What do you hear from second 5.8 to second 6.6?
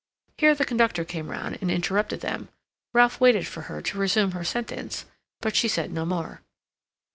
no more.